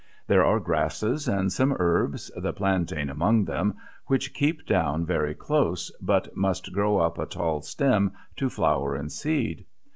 There 0.25 0.43
are 0.43 0.59
grasses 0.59 1.27
and 1.27 1.53
some 1.53 1.75
herbs, 1.77 2.31
the 2.35 2.53
plantain 2.53 3.07
among 3.07 3.45
them, 3.45 3.75
which 4.07 4.33
keep 4.33 4.65
down 4.65 5.05
very 5.05 5.35
close 5.35 5.91
but 6.01 6.35
must 6.35 6.73
throw 6.73 6.97
up 6.97 7.19
a 7.19 7.27
tall 7.27 7.61
stem 7.61 8.13
to 8.37 8.49
flower 8.49 8.95
and 8.95 9.11
seed. 9.11 9.63